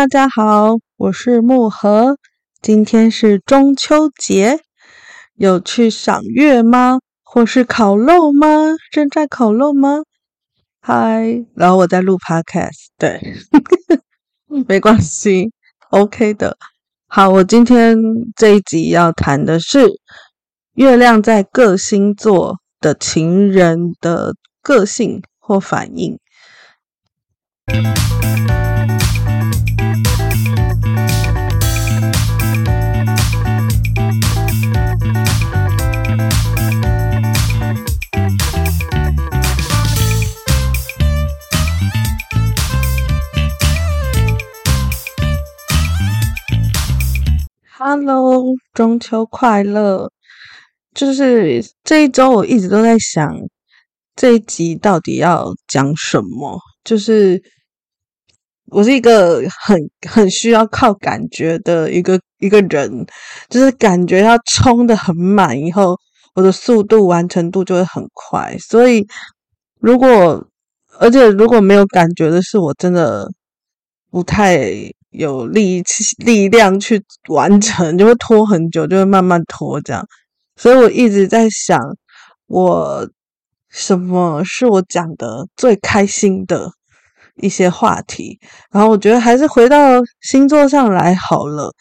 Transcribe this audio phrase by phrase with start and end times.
[0.00, 2.16] 大家好，我是木禾。
[2.62, 4.58] 今天是中秋节，
[5.34, 7.00] 有去赏月吗？
[7.22, 8.76] 或是烤肉吗？
[8.90, 9.98] 正在烤肉吗？
[10.80, 13.20] 嗨，然后我在录 podcast，对，
[14.66, 15.52] 没关系
[15.90, 16.56] ，OK 的。
[17.06, 17.94] 好，我今天
[18.34, 19.86] 这一集要谈的是
[20.72, 26.18] 月亮在各星座的情人的个性或反应。
[47.82, 50.12] Hello，中秋快乐！
[50.92, 53.34] 就是这一周，我一直都在想
[54.14, 57.42] 这一集到底要讲什么，就是。
[58.66, 63.06] 我是一个很很需要靠感觉的一个一个人，
[63.48, 65.98] 就是感觉要冲的很满以后，
[66.34, 68.54] 我的速度完成度就会很快。
[68.58, 69.04] 所以，
[69.80, 70.46] 如果
[70.98, 73.26] 而且如果没有感觉的是，我真的
[74.10, 74.70] 不太
[75.10, 80.06] 有力气力量去完成，就会拖很久，就会慢慢拖这样。
[80.56, 81.80] 所以我一直在想，
[82.46, 83.08] 我
[83.68, 86.70] 什么是我讲的最开心的
[87.36, 88.38] 一些话题，
[88.70, 91.72] 然后我觉得还是回到星座上来好了。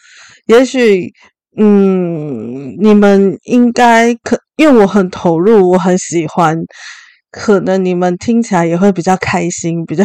[0.45, 1.11] 也许，
[1.57, 6.57] 嗯，你们应该可，因为我很投入，我很喜欢，
[7.31, 10.03] 可能你们听起来也会比较开心，比较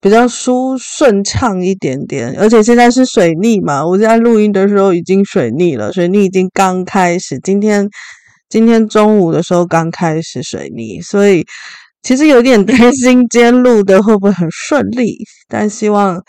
[0.00, 2.34] 比较舒顺畅一点点。
[2.38, 7.88] 而且现在是水逆嘛，我现在录音的时候已经水逆了，水逆已经刚开始，今天
[8.48, 11.44] 今天中午的时候刚开始水逆，所以。
[12.00, 15.16] 其实有点担 心今天录的会不会很顺利，
[15.48, 16.22] 但希望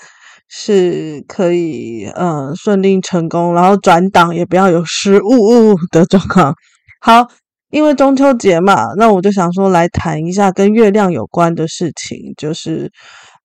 [0.49, 6.53] 是可以嗯顺利成功，然后转档也不要有失误的状况。
[6.99, 7.27] 好，
[7.69, 12.91] 因为中秋节嘛，那我就想说来谈一下跟月亮有关的事情，就是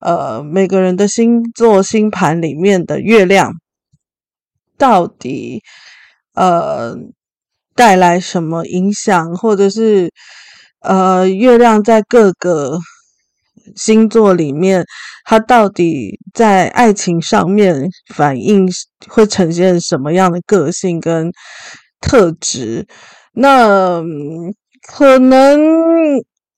[0.04, 3.52] 呃每个人的星座星盘里面的月亮
[4.78, 5.62] 到底
[6.34, 6.94] 呃
[7.74, 10.12] 带来什么影响，或者是。
[10.86, 12.78] 呃，月亮在各个
[13.74, 14.84] 星座里面，
[15.24, 18.68] 它到底在爱情上面反应
[19.08, 21.32] 会呈现什么样的个性跟
[22.02, 22.86] 特质？
[23.32, 24.02] 那
[24.82, 25.58] 可能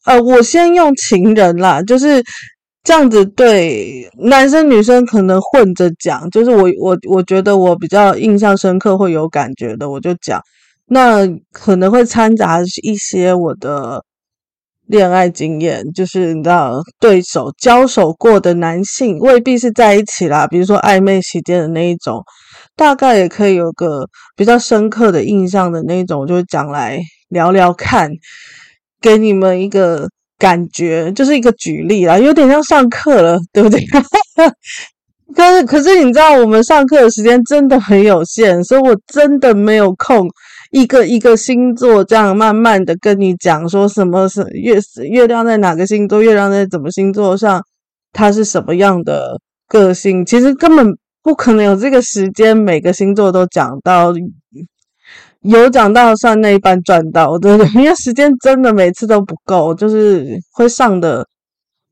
[0.07, 2.21] 呃，我先用情人啦，就是
[2.87, 10.41] 这样子对男生女生可能混着讲，就是我我我觉得我比较印象深刻会有感觉的，我就讲。
[10.87, 14.05] 那可能会掺杂一些我的。
[14.89, 22.23] 恋爱经验就是你知道，对手交手过的男性未必是在一起啦，比如说暧昧期间的那一种，
[22.77, 28.13] 大概也可以有个比较深刻的印象的那种，就讲来聊聊看，
[29.01, 30.09] 给你们一个
[30.39, 33.81] 感觉，就是一个举例啦，有点像上课了，对不对？
[35.35, 40.29] 可是可是你知道，我们上课的时间真的很有限，所以我真的没有空。
[40.71, 47.63] 一个一个星座这样慢慢的跟你讲，说什么是月月亮在哪个星座，月亮在怎么星座上，
[48.13, 50.25] 它是什么样的个性？
[50.25, 50.87] 其实根本
[51.23, 54.13] 不可能有这个时间，每个星座都讲到，
[55.53, 57.83] 有讲到算那一半赚到，对不对？
[57.83, 61.27] 因为时间真的每次都不够，就是会上的，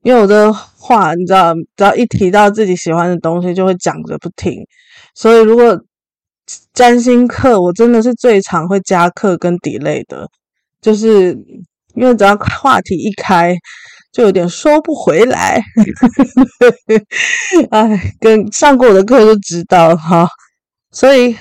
[0.02, 4.54] 因为我的话，你知道，只要一提到自己喜欢的东西，就会讲着不停，
[5.14, 5.80] 所以如果。
[6.74, 10.28] 占星课我真的是最常会加课跟 delay 的，
[10.82, 11.30] 就是
[11.94, 13.56] 因为只要话题一开，
[14.12, 15.62] 就有点收不回来。
[17.70, 20.28] 哎，跟上过我的课就知道哈。
[20.92, 21.34] 所以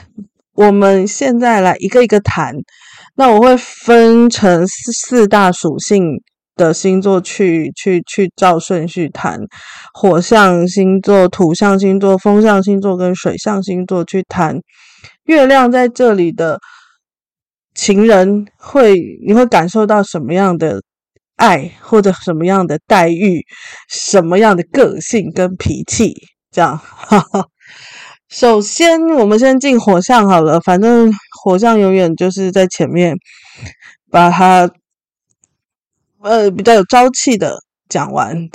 [0.53, 2.53] 我们现在来一个一个谈。
[3.15, 6.03] 那我会分成四四大属性
[6.55, 9.39] 的星座去去去照顺序谈，
[9.93, 14.59] 火象星座、土象星座、风象星座跟水象星座去谈。
[15.25, 16.59] 月亮在这里的
[17.75, 18.95] 情人会，
[19.27, 20.81] 你会感受到什么样的
[21.35, 23.45] 爱，或者什么样的待遇，
[23.89, 26.13] 什么样的个性跟脾气？
[26.51, 27.45] 这样，哈哈。
[28.33, 31.13] 首先，我们先进火象好了，反正
[31.43, 33.15] 火象永远就是在前面，
[34.09, 34.67] 把它
[36.19, 38.49] 呃比较有朝气的讲完。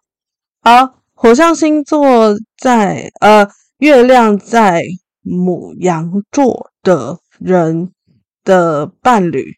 [0.60, 3.48] 好，火象星座在呃
[3.78, 4.82] 月亮在。
[5.28, 7.90] 母羊座的人
[8.44, 9.56] 的伴侣，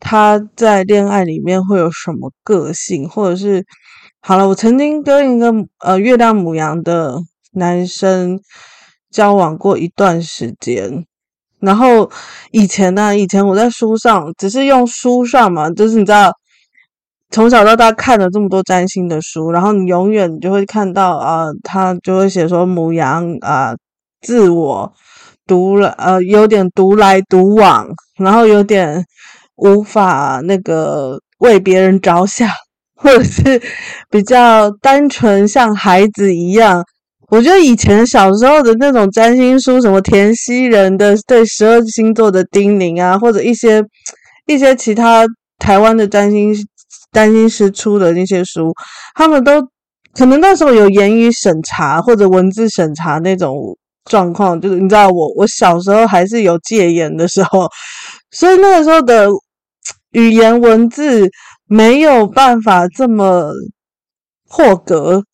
[0.00, 3.06] 他在恋爱里面会有什么个性？
[3.06, 3.66] 或者是
[4.20, 7.18] 好了，我曾经跟一个呃月亮母羊的
[7.58, 8.40] 男生
[9.10, 11.04] 交往过一段时间。
[11.60, 12.08] 然后
[12.52, 16.32] 以前呢，以前我在书上只是用书上嘛，就是你知道，
[17.30, 23.74] 从小到大看了这么多占星的书，然后你永远你就会看到啊，他就会写说母羊啊，
[24.20, 24.92] 自我
[25.48, 27.88] 独来呃，有点独来独往，
[28.18, 29.04] 然后有点
[29.56, 32.48] 无法那个为别人着想，
[32.94, 33.60] 或者是
[34.08, 36.84] 比较单纯，像孩子一样。
[37.30, 43.84] 我觉得以前小时候的那种占星书，什么田西人的对十二星座的叮咛啊，或者一些
[44.46, 45.26] 一些其他
[45.58, 46.54] 台湾的占星
[47.12, 48.72] 占星师出的那些书，
[49.14, 49.60] 他们都
[50.14, 53.76] 可能那时候有言语审查或者文字审查那种
[54.06, 57.68] 状况，就是你知道我我小时候还是有戒严的时候，
[58.30, 59.28] 所以那个时候的
[60.12, 61.28] 语言文字
[61.66, 63.52] 没有办法这么
[64.48, 65.24] 破格。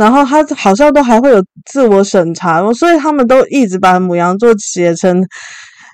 [0.00, 5.22] 然后他好像都还会有自我审查，所以他们都一直把母羊座写成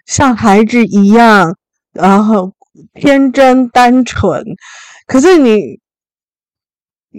[0.07, 1.53] 像孩子一样，
[1.93, 2.53] 然后
[2.95, 4.45] 天真单纯。
[5.09, 5.81] 可是你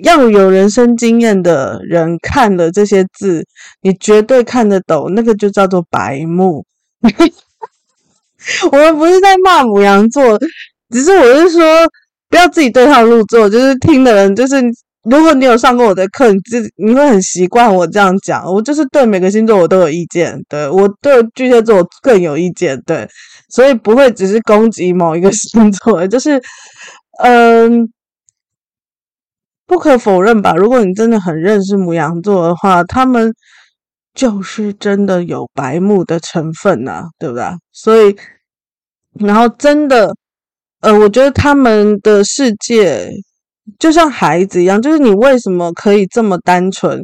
[0.02, 3.44] 要有人生经验的人看了这些字，
[3.82, 6.66] 你绝对看得懂，那个就叫做白目。
[8.72, 10.40] 我们不是在骂母羊座，
[10.90, 11.62] 只是我是说
[12.30, 14.56] 不要自己对号入座，就是听的人就是。
[15.10, 18.44] 如果你有上过我的课，你就你会很习惯我这样讲。
[18.46, 23.08] 我就是对每个星座我都有意见，对，我对巨蟹座更有意见，对，
[23.50, 26.42] 所以不会只是攻击某一个星座，就是
[27.24, 27.90] 嗯，
[29.66, 30.54] 不可否认吧。
[30.54, 33.34] 如果你真的很认识牡羊座的话，他们
[34.14, 37.46] 就是真的有白目的成分呐、对不对？
[37.72, 38.14] 所以，
[39.26, 40.14] 然后真的，
[40.82, 43.10] 呃，我觉得他们的世界。
[43.80, 47.02] 就像孩子一样，就是你为什么可以这么单纯，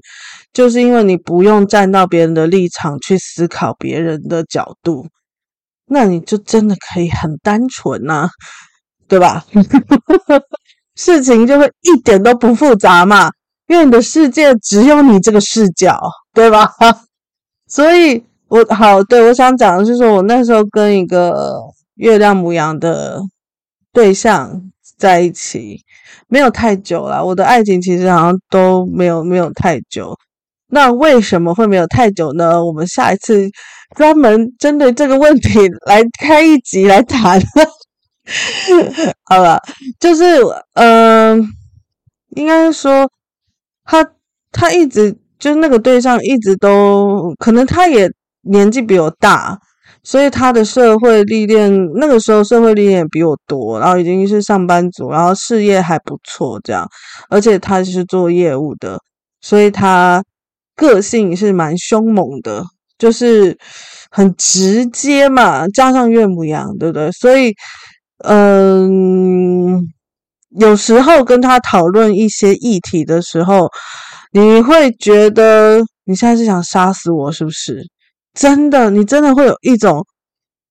[0.54, 5.08] 就是因为你不用站到别人的立场去思考别人的角度，
[5.88, 8.30] 那你就真的可以很单纯呐，
[9.08, 9.46] 对吧？
[10.96, 13.30] 事情就会一点都不复杂嘛，
[13.68, 16.00] 因为你的世界只有你这个视角，
[16.34, 16.72] 对吧？
[17.68, 21.60] 所以我好，对，我想讲的是说我那时候跟一个
[21.96, 23.20] 月亮母羊的
[23.92, 25.80] 对象在一起。
[26.28, 30.16] 没有太久了，我的爱情其实好像都没有没有太久。
[30.68, 32.64] 那为什么会没有太久呢？
[32.66, 33.48] 我们下一次
[33.96, 37.40] 专门针对这个问题来开一集来谈。
[39.26, 39.62] 好了，
[40.00, 40.24] 就是
[40.74, 41.48] 嗯、呃，
[42.36, 43.08] 应该说
[43.84, 44.04] 他
[44.52, 48.10] 他一直就是那个对象一直都可能他也
[48.42, 49.60] 年纪比我大。
[50.04, 56.88] 所以他的社会历练，那个时候社会历练比我多，然后已经是上班族，然后事业还不错，这样，
[57.30, 59.00] 而且他是做业务的，
[59.42, 60.22] 所以他
[60.76, 62.64] 个性是蛮凶猛的，
[62.98, 63.58] 就是
[64.12, 67.12] 很直接嘛，加上岳母羊，对不对？
[67.12, 67.54] 所以，
[68.26, 69.80] 嗯，
[70.60, 73.70] 有时候跟他讨论一些议题的时候，
[74.34, 77.82] 你会觉得你现在是想杀死我，是不是？
[78.34, 80.04] 真的，你真的会有一种，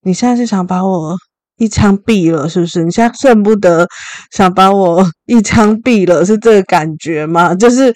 [0.03, 1.17] 你现在是想把我
[1.59, 2.83] 一枪毙了，是不是？
[2.83, 3.87] 你现在恨不得
[4.33, 7.55] 想把我一枪毙了，是这个感觉吗？
[7.57, 7.95] 就是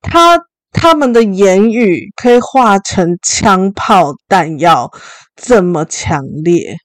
[0.00, 0.38] 他
[0.70, 4.88] 他们的言语可以化成枪炮弹药，
[5.34, 6.76] 这么强烈。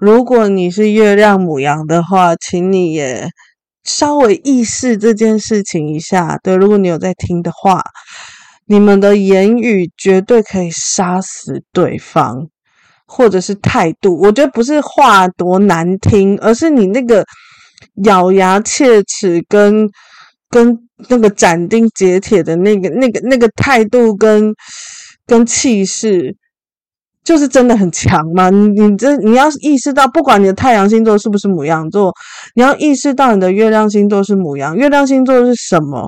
[0.00, 3.28] 如果你是月亮母羊的话，请你也
[3.84, 6.38] 稍微意识这件事情一下。
[6.42, 7.82] 对，如果你有在听的话。
[8.68, 12.48] 你们的言语绝对可以杀死对方，
[13.06, 14.20] 或者是态度。
[14.20, 17.24] 我觉得不是话多难听，而是你那个
[18.04, 19.88] 咬牙切齿跟
[20.50, 24.54] 跟那个斩钉截铁的那个那个那个态度跟
[25.26, 26.36] 跟气势，
[27.24, 28.50] 就是真的很强嘛。
[28.50, 32.12] 你你这你要意识到，不管你的太阳星座是不是牡羊座，
[32.54, 34.76] 你要意识到你的月亮星座是牡羊。
[34.76, 36.06] 月亮星座是什么？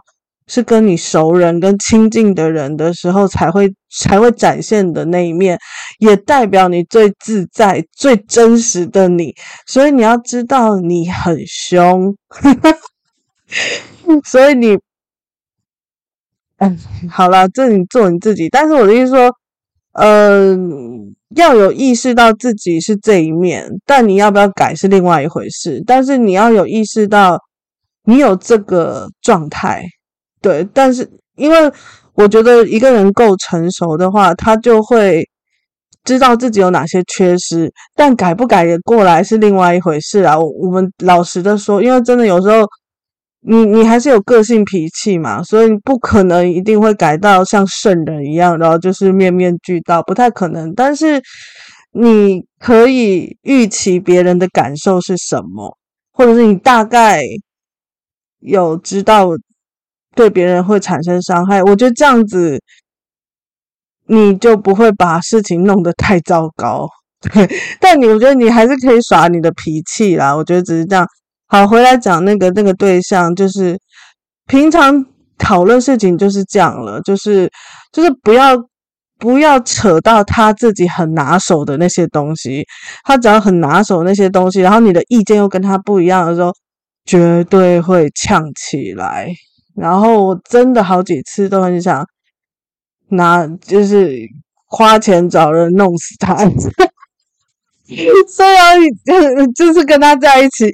[0.50, 5.56] 是跟你熟人、跟亲近的人的时候才会才会展现的那一面，
[6.00, 9.32] 也代表你最自在、最真实的你。
[9.64, 12.16] 所以你要知道，你很凶，
[14.24, 14.76] 所以你，
[16.58, 16.76] 嗯，
[17.08, 18.48] 好了，这你做你自己。
[18.48, 19.32] 但是我的意思说，
[19.92, 20.56] 呃，
[21.36, 25.80] 要有意识到自己是这一面，但你要不要改是另外一回事。
[25.86, 27.38] 但是你要有意识到，
[28.02, 29.84] 你有这个状态。
[30.42, 31.72] 对，但是因为
[32.14, 35.22] 我觉得一个人够成熟的话，他就会
[36.04, 40.38] 知道自己有哪些缺失，但改不改得过来是另外一回事啊。
[40.38, 42.66] 我们老实的说，因为真的有时候
[43.42, 50.74] 你你还是有个性脾气嘛，所以你不可能一定会改到像圣人一样，然后就是面面俱到，不太可能。
[50.74, 51.22] 但是
[51.92, 55.76] 你可以预期别人的感受是什么，
[56.12, 57.20] 或者是你大概
[58.40, 59.28] 有知道
[60.14, 61.62] 对别人会产生伤害。
[61.62, 62.60] 我觉得这样子
[64.06, 66.88] 你就不会把事情弄得太糟糕。
[67.80, 70.34] 但你我觉得你还是可以耍你的脾气啦。
[70.34, 71.06] 我觉得只是这样。
[71.46, 73.78] 好，回来讲那个那个对象，就是
[74.46, 75.04] 平常
[75.36, 77.50] 讨论事情就是这样了，就是
[77.92, 78.56] 就是不要
[79.18, 82.64] 不要扯到他自己很拿手的那些东西，
[83.04, 86.52] 他只要很拿手那些东西，然后你的意见又跟他不一样的时候，
[87.04, 89.28] 绝对会呛起来。
[89.80, 92.06] 然后我真的好几次都很想
[93.08, 94.16] 拿，就是
[94.66, 96.36] 花钱找人弄死他，
[98.28, 98.78] 虽然
[99.56, 100.70] 就是跟他在一起。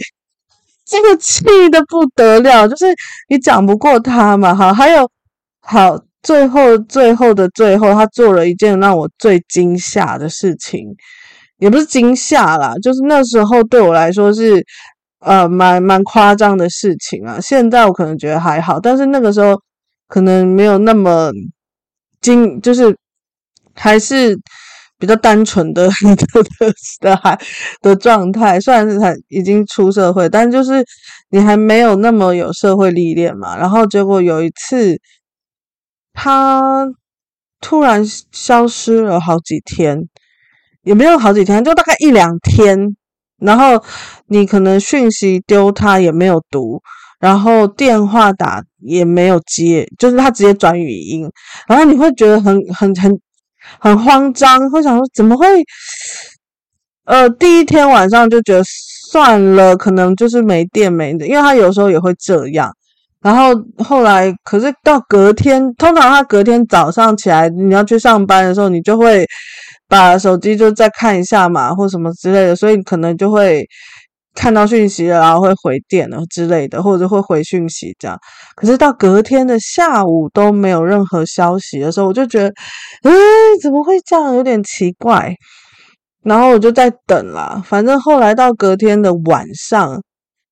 [0.88, 2.86] 这个气得不得了，就是
[3.28, 5.10] 你讲不过他嘛，哈，还有
[5.60, 10.86] 好，最后最后的最后，他做了一件让我最惊吓的事情，
[11.58, 14.64] 也不是惊吓啦，就是那时候对我来说是
[15.26, 17.38] 呃蛮蛮夸张的事情啊。
[17.40, 19.60] 现在我可能觉得还好，但是那个时候
[20.08, 21.30] 可能没有那么
[22.20, 22.96] 精，就是
[23.74, 24.38] 还是。
[24.98, 25.86] 比较单纯的
[26.32, 27.38] 的的的还
[27.82, 30.82] 的状态，虽然是他已经出社会，但就是
[31.28, 33.58] 你还没有那么有社会历练嘛。
[33.58, 34.98] 然后结果有一次，
[36.14, 36.86] 他
[37.60, 38.02] 突然
[38.32, 40.08] 消失了好几天，
[40.82, 42.96] 也没有好几天，就大概一两天。
[43.40, 43.82] 然后
[44.28, 46.80] 你可能讯息丢他也没有读，
[47.20, 51.30] 然后电话打也没有接，就是他直接转语音，
[51.66, 53.18] 然后你会觉得很很很。
[53.80, 55.44] 很慌张，会想说怎么会？
[57.04, 58.62] 呃，第一天晚上就觉得
[59.10, 62.72] 算了，可能就是没电没的，因为他有时候也会这样。
[63.20, 63.50] 然后
[63.84, 69.26] 后来，可是到隔天，通常他隔天早上起来，你要去上班的时候，你就会
[69.88, 73.66] 把手机就再看一下嘛，或什么之类的，所以可能就会。
[74.38, 78.18] 看到讯息了，然后会回电了之类的，或者会回讯息这样。
[78.54, 82.48] 可是到隔天的下午都没有任何消息的时候，我就觉得，
[83.04, 83.10] 哎，
[83.62, 84.34] 怎么会这样？
[84.34, 85.34] 有点奇怪。
[86.22, 89.98] 然后我就在等啦，反正后来到隔天的晚上，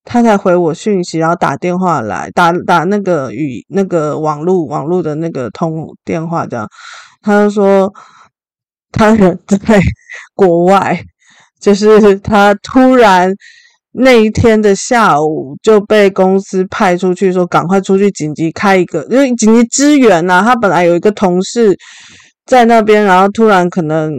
[0.03, 6.67] 他才回我讯息，然后打电话来，打打那个语那个网络网络的那个通电话这样。
[7.21, 7.93] 他就说
[8.94, 9.80] 他人在
[10.34, 10.98] 国外，
[11.60, 13.34] 就是他突然。
[13.96, 20.42] 那一天的下午就被公司派出去，说赶快出去紧急开一个，因为紧急支援呐、啊。
[20.42, 21.78] 他本来有一个同事
[22.44, 24.12] 在那边，然后突然可能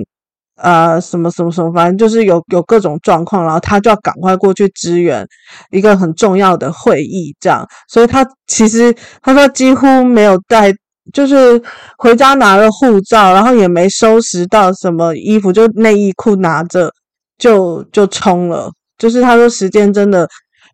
[0.55, 5.27] 呃什么什么什么，反正就是有有各种状况，然后他就要赶快过去支援
[5.71, 7.67] 一个很重要的会议，这样。
[7.89, 10.73] 所以他其实他说几乎没有带，
[11.13, 11.61] 就是
[11.97, 16.91] 回家拿了护照，然后也没收拾到什么衣服，就内衣裤拿着
[17.37, 18.71] 就就冲了。
[18.97, 20.27] 就是他说时间真的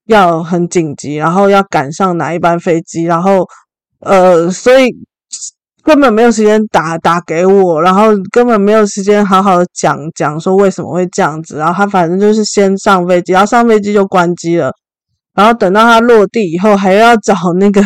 [0.06, 3.46] 要很紧急，然后要赶上哪一班飞机，然后
[4.00, 4.88] 呃，所以
[5.84, 14.72] 根本没有时间打打给我，然后根本没有时间好好的讲讲说为什么会这样子，然后他反正就是先上飞机，然后上飞机就关机了，
[15.34, 17.82] 然后等到他落地以后还要找那个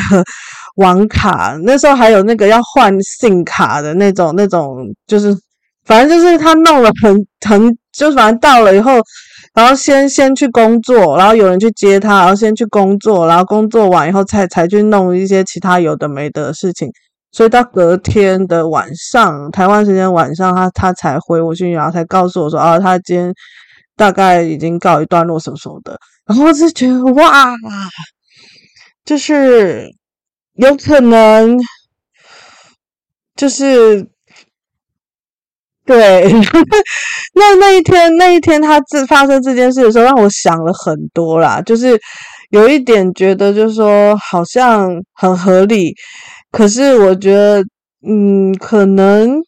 [0.75, 4.77] 网卡，那时候还有那个要换信卡的那种那种，
[5.07, 5.35] 就是
[5.85, 7.15] 反正就是他弄了很
[7.47, 8.93] 很，就反正到了以后。
[9.53, 16.89] 然后先先去工作，然后有人去接他，然后先去工作，然后工作完以后才才去弄一些其他有的没的事情。
[17.31, 23.33] 所以到隔天的晚上，台湾时间晚上，他他才回我讯息，然后才告诉我说，啊，他今天
[23.95, 25.97] 大概已经告一段落什么什么的。
[26.25, 27.55] 然后我就觉得哇，
[29.05, 29.89] 就是
[30.55, 31.57] 有可能，
[33.35, 34.07] 就是。
[35.87, 36.23] 对，
[37.35, 41.95] 那那一天那一天他自发生这件事的时候，让我想了很多啦，就是
[42.49, 45.93] 有一点觉得，就是说好像很合理，
[46.51, 47.63] 可是我觉得，
[48.07, 49.39] 嗯，可能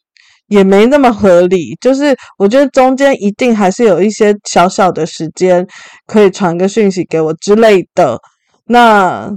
[0.45, 1.75] 也没那么合理。
[1.81, 5.65] 就是我觉得中间一定还是有一些小小的时间
[6.05, 8.19] 可以传个讯息给我之类的。
[8.67, 9.31] 那。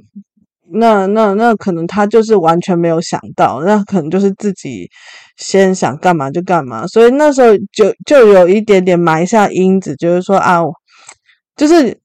[0.72, 4.88] 那那那可能他就是完全没有想到，那可能就是自己
[5.36, 10.60] 先想干嘛就干嘛，所以那时候就就有一点点埋下因子，就是说啊，
[11.56, 11.98] 就是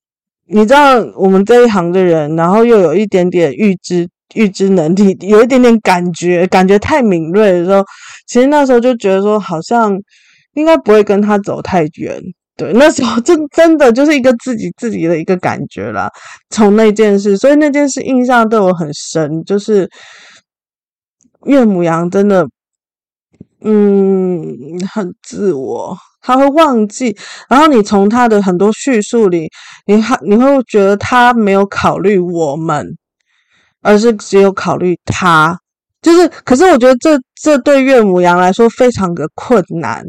[0.47, 7.83] 你知道我们这一行的人，然后又有一点点预知预知能力，有一点点感觉，感觉太敏锐的时候，
[8.27, 9.95] 其实那时候就觉得说好像
[10.55, 12.21] 应该不会跟他走太远，
[12.57, 16.09] 对，那时候真真的就是一个自己自己的一个感觉啦。
[16.49, 19.89] 从那件事，所以那件事印象对我很深，就是
[21.45, 22.47] 岳母羊真的，
[23.61, 24.55] 嗯，
[24.89, 27.13] 很自我，他会忘记。
[27.49, 29.49] 然后你从他的很多叙述里，
[29.85, 32.87] 你还你会觉得他没有考虑我们，
[33.81, 35.59] 而是只有考虑他。
[36.01, 40.01] 就是，可是我觉得这这对岳母羊来说非常的困难。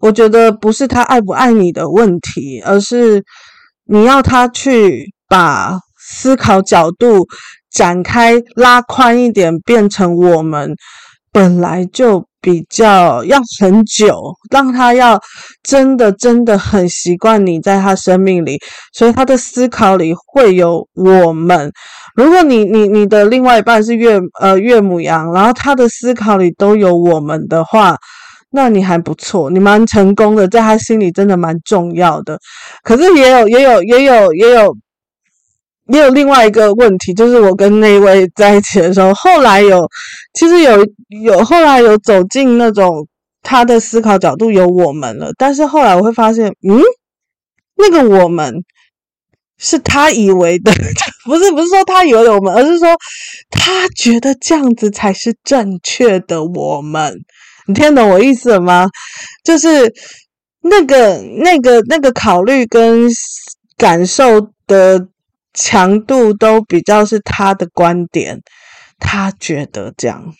[0.00, 3.24] 我觉得不是他爱不爱你的问题，而是
[3.84, 7.26] 你要他去把思考角度
[7.70, 10.72] 展开、拉宽一点，变成我们
[11.32, 14.20] 本来就比较要很久，
[14.52, 15.20] 让他要
[15.64, 18.58] 真的真的很习惯你在他生命里，
[18.92, 21.72] 所以他的思考里会有我们。
[22.14, 27.96] 如果你你你的另外一半是岳呃岳母羊，然后他的思考里都有我们的话。
[28.50, 32.38] 那你还不错，你蛮成功的，在他心里真的蛮重要的。
[32.82, 34.76] 可是也有也有也有也有
[35.92, 39.86] 也有另外一个问题，就是我跟那位在一起的时候，后来有
[40.32, 40.86] 其实有
[41.22, 43.06] 有后来有走进那种
[43.42, 46.80] 他的思考角度有我们了，但是后来我会发现，嗯，
[47.76, 48.54] 那个我们
[49.58, 50.72] 是他以为的，
[51.26, 52.88] 不是不是说他以为我们，而是说
[53.50, 57.14] 他觉得这样子才是正确的我们。
[57.68, 58.88] 你听懂我意思了吗？
[59.44, 59.92] 就是
[60.62, 63.06] 那个、那个、那个考虑跟
[63.76, 65.06] 感受的
[65.52, 68.40] 强度都比较是他的观点，
[68.98, 70.32] 他觉得这样，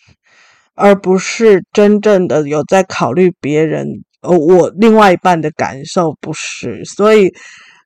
[0.73, 3.87] 而不是真正的有在考虑别人。
[4.21, 7.31] 呃，我另外一半的感受不是，所以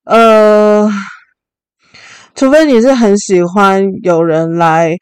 [0.06, 0.90] 呃，
[2.34, 4.96] 除非你是很喜欢有人来。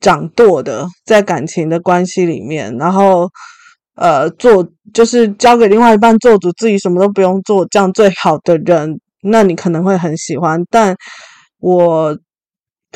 [0.00, 3.28] 掌舵的，在感情的关系里面，然后
[3.96, 10.60] 呃，做就是交给另外一半做主，自己什么都不用做，这样最好的人，那你可能会很喜欢。
[10.68, 10.94] 但
[11.60, 12.16] 我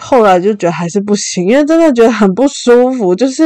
[0.00, 3.14] 后来就觉得还是不行，因为真的觉得很不舒服。
[3.14, 3.44] 就是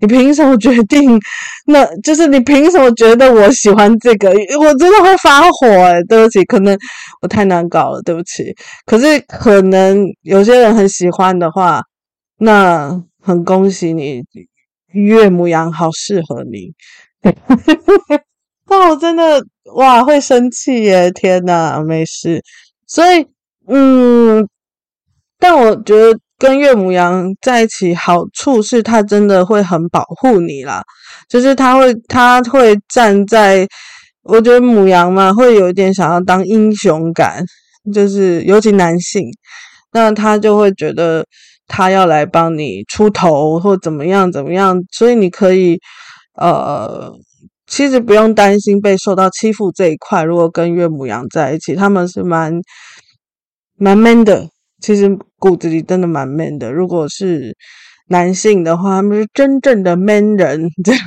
[0.00, 1.18] 你凭什么决定？
[1.66, 4.30] 那就是你凭什么觉得我喜欢这个？
[4.30, 5.68] 我真的会发火！
[6.08, 6.76] 对不起，可能
[7.22, 8.44] 我太难搞了，对不起。
[8.86, 11.82] 可是可能有些人很喜欢的话。
[12.44, 14.22] 那很恭喜你，
[14.92, 16.74] 岳母羊好适合你。
[18.66, 19.42] 但 我真的
[19.76, 21.10] 哇会生气耶！
[21.10, 22.42] 天哪，没事。
[22.86, 23.26] 所以
[23.66, 24.46] 嗯，
[25.38, 30.82] 但我觉得跟岳母羊在一起好处是，他真的会很保护你啦。
[31.26, 33.66] 就是他会他会站在，
[34.22, 37.42] 我觉得母羊嘛，会有一点想要当英雄感，
[37.94, 39.22] 就是尤其男性，
[39.94, 41.24] 那他就会觉得。
[41.66, 45.78] 他要来帮你出头或怎么样怎么样，所以你可以
[46.36, 47.12] 呃，
[47.66, 50.22] 其实不用担心被受到欺负这一块。
[50.22, 52.52] 如果跟岳母羊在一起，他们是蛮
[53.76, 54.48] 蛮 man 的，
[54.80, 56.70] 其实骨子里真的蛮 man 的。
[56.70, 57.56] 如果是
[58.08, 61.00] 男性的话，他们是真正的 man 人， 这样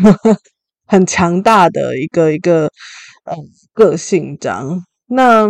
[0.87, 2.69] 很强大的一个一个
[3.25, 3.35] 呃
[3.73, 4.83] 个性这样。
[5.07, 5.47] 那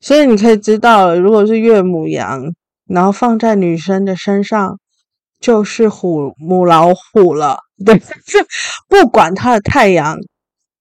[0.00, 2.52] 所以你可以知道，如果是岳母羊。
[2.92, 4.78] 然后放在女生的身上，
[5.40, 7.58] 就是虎母老虎了。
[7.84, 8.00] 对，
[8.88, 10.16] 不管他的太阳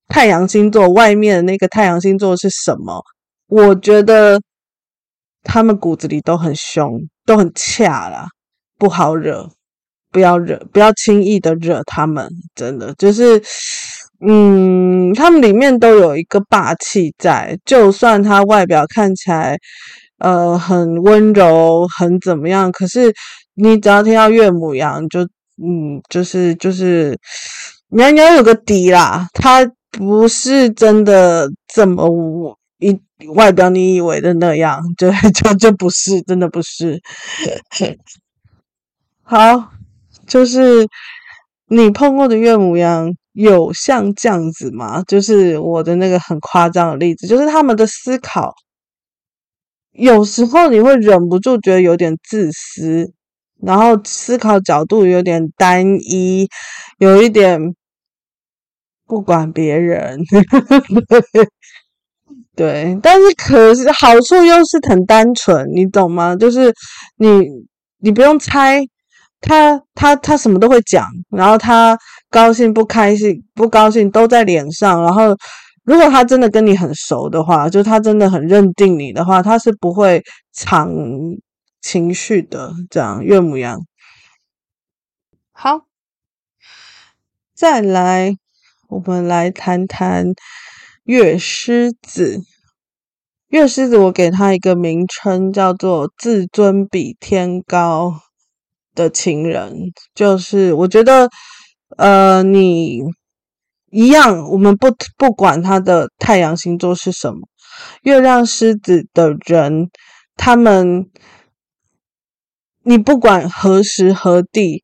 [0.07, 3.01] 太阳星座外面的那个太阳星座是什么，
[3.47, 4.39] 我觉得
[5.43, 8.27] 他们骨子里都很凶，都很恰啦，
[8.77, 9.49] 不好惹，
[10.11, 12.29] 不要惹，不要轻易的惹他们。
[12.53, 13.41] 真的就是，
[14.27, 19.57] 嗯，他们里面都有一个霸气在，就算他外表看起来。
[20.21, 22.71] 呃，很温柔，很怎么样？
[22.71, 23.11] 可是
[23.55, 25.21] 你只要听到岳母羊，就
[25.57, 27.17] 嗯，就是就是，
[27.89, 29.27] 你要你要有个底啦。
[29.33, 32.07] 他不是真的这么
[32.79, 32.99] 一
[33.35, 37.01] 外表你以为的那样， 就就就不是，真的不是。
[39.23, 39.71] 好，
[40.27, 40.87] 就是
[41.67, 45.01] 你碰过的岳母羊有像这样子吗？
[45.07, 48.53] 就是我的那个很夸张的例子，就是他们的思考。
[49.93, 53.11] 有时候你会忍不住觉得有点自私，
[53.61, 56.47] 然后思考角度有点单一，
[56.97, 57.59] 有一点
[59.05, 60.19] 不管别人。
[62.55, 66.35] 对，但是可是好处又是很单纯，你懂吗？
[66.35, 66.73] 就是
[67.17, 67.27] 你
[67.99, 68.81] 你不用猜，
[69.41, 71.97] 他他他什么都会讲，然后他
[72.29, 75.35] 高兴不开心不高兴都在脸上，然后。
[75.83, 80.89] 如果他真的跟你很熟的话，就他真的很认定你的话，他是不会藏
[81.81, 82.71] 情绪的。
[82.89, 83.79] 这样，岳母羊。
[85.51, 85.81] 好，
[87.55, 88.35] 再来，
[88.89, 90.33] 我们来谈谈
[91.03, 92.41] 月狮子。
[93.49, 98.13] 月狮子，我给他一个名称，叫做“自尊比天高”
[98.95, 99.91] 的情人。
[100.15, 101.29] 就是我觉得，
[101.97, 103.01] 呃，你
[103.91, 107.47] 一样，我们不不管他的太阳星座是什么，
[108.01, 109.89] 月亮狮子的人，
[110.35, 111.09] 他们，
[112.83, 114.83] 你不管何时何地，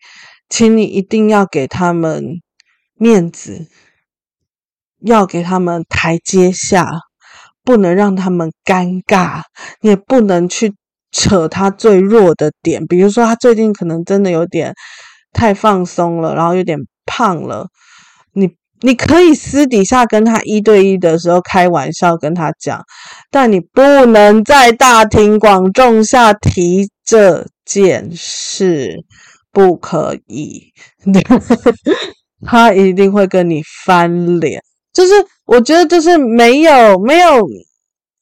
[0.50, 2.24] 请你一定要给他们
[2.96, 3.68] 面子，
[5.00, 6.88] 要给他们台阶下。
[7.64, 9.42] 不能让他们尴尬，
[9.82, 10.74] 也不能去
[11.12, 14.74] 扯他最弱的点，比如说他最近可能真的有点
[15.34, 17.68] 太放松了，然后有点胖了，
[18.82, 22.80] 你可以私底下跟他一对一的时候开玩笑跟他讲，
[23.32, 28.96] 但你不能在大庭广众下提这件事，
[29.52, 30.72] 不可以，
[32.46, 34.62] 他一定会跟你翻脸。
[34.94, 35.14] 就是
[35.46, 37.48] 我觉得就是没有没有，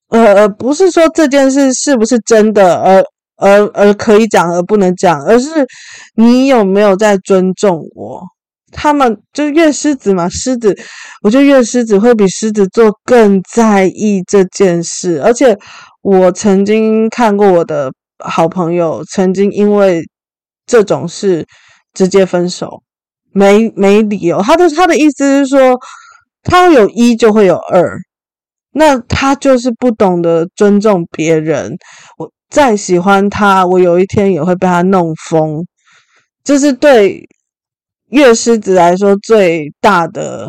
[0.10, 3.04] 呃，不是说这件事是不是真的，而
[3.38, 5.50] 而而可以讲而不能讲，而是
[6.16, 8.22] 你有没有在尊重我？
[8.76, 10.78] 他们就是月狮子嘛，狮子，
[11.24, 15.22] 我觉得月狮子会比狮子座更在意这件事。
[15.24, 15.58] 而且
[16.02, 20.04] 我曾经看过我的好朋友曾经因为
[20.66, 21.46] 这种事
[21.94, 22.84] 直接分手，
[23.32, 24.42] 没没理由。
[24.42, 25.80] 他的他的意思是说。
[26.48, 27.98] 他有一就会有二，
[28.72, 31.76] 那他就是不懂得尊重别人。
[32.20, 35.66] 我再喜欢他，我有一天也会被他弄疯。
[36.44, 37.28] 这是对
[38.16, 40.48] 月狮子来说最大的，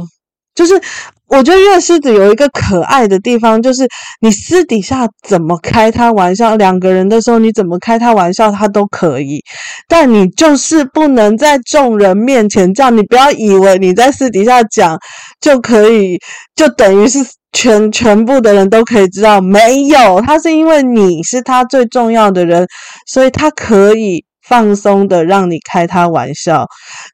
[0.54, 0.80] 就是。
[1.28, 3.84] 我觉得月狮子有一个可爱的地方，就是
[4.20, 9.40] 你私底下怎么开他玩笑，两个人的时候你怎么开他玩笑，他都可以，
[9.88, 12.96] 但你就是不能在众人面前这样。
[12.96, 14.96] 你不要以为你在私底下讲
[15.40, 16.16] 就可以，
[16.54, 17.18] 就等于是
[17.52, 19.40] 全全部的人都可以知道。
[19.40, 22.64] 没有，他是因为你是他最重要的人，
[23.08, 26.66] 所以他可以放松的让你开他玩笑，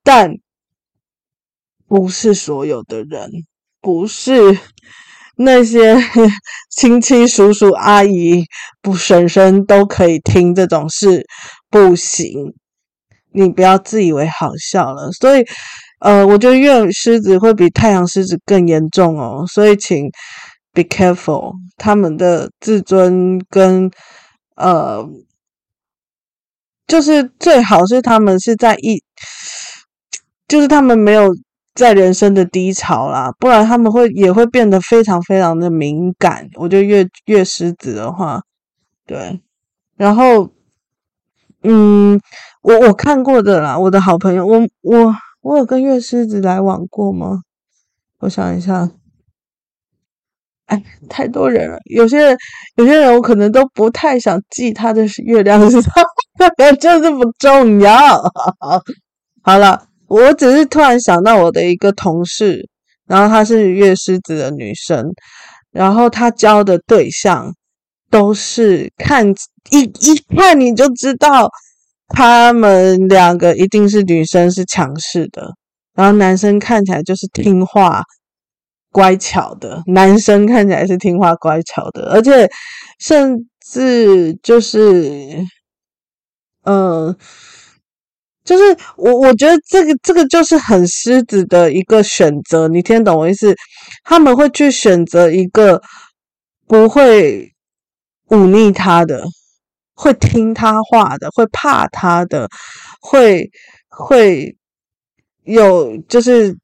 [0.04, 0.30] 但
[1.92, 3.28] 不是所有的人。
[3.82, 4.58] 不是
[5.36, 5.94] 那些
[6.74, 8.46] 亲戚、叔叔、阿姨、
[8.80, 11.26] 不婶婶都可以听这种事，
[11.68, 12.54] 不行。
[13.34, 15.12] 你不要自以为好笑了。
[15.12, 15.44] 所以，
[16.00, 19.44] 呃，我觉得月狮子会比太阳狮子更严重哦。
[19.46, 20.08] 所以，请
[20.72, 23.90] be careful，他们的自尊跟
[24.56, 25.06] 呃，
[26.86, 29.02] 就是最好是他们是在一，
[30.48, 31.28] 就是他们没有。
[31.74, 36.48] 在人生的低潮啦，不然他们会也会变得非常非常的敏感。
[36.56, 38.42] 我觉得月月狮子的话，
[39.06, 39.40] 对，
[39.96, 40.50] 然后，
[41.62, 42.20] 嗯，
[42.62, 47.40] 我我看过的啦，我的好朋友，我我我有跟月狮子来往过吗？
[48.18, 48.90] 我想一下，
[50.66, 52.36] 哎，太多人了，有些人
[52.76, 55.90] 有些人我可能都不太想记他的月亮是啥，
[56.78, 58.22] 就是不重要。
[59.42, 59.91] 好了。
[60.12, 62.68] 我只是突然想到我的一个同事，
[63.06, 65.02] 然后她是月狮子的女生，
[65.70, 67.50] 然后她交的对象
[68.10, 69.26] 都是看
[69.70, 71.48] 一一看你就知道，
[72.08, 75.54] 他们两个一定是女生是强势的，
[75.94, 78.02] 然后男生看起来就是听话
[78.90, 82.46] 乖巧的，男生看起来是听话乖巧的，而且
[82.98, 85.38] 甚至就是，
[86.64, 87.16] 嗯、
[88.44, 93.54] 就是我，我觉得这个这个就是很狮子的一个选择，你听懂我意思？
[94.02, 95.80] 他们会去选择一个
[96.66, 97.52] 不会
[98.30, 99.22] 忤逆他的，
[99.94, 102.48] 会听他话的，会怕他的，
[103.00, 103.48] 会
[103.88, 104.56] 会
[105.44, 106.56] 有就是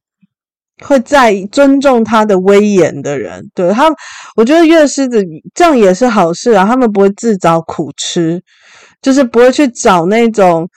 [0.80, 3.48] 会在意尊重他的威严的人。
[3.54, 3.88] 对，他，
[4.34, 8.42] 我觉得月狮子这样也是好事啊，他们不会自找苦吃，
[9.00, 10.68] 就是不会去找那种。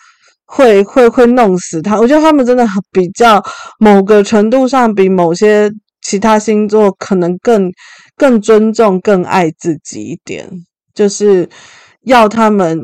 [0.53, 3.41] 会会会弄死他，我觉得他们真的很比较
[3.79, 7.71] 某个程度上比某些其他星座可能更
[8.17, 10.45] 更尊重、更爱自己一点，
[10.93, 11.47] 就是
[12.03, 12.77] 要他们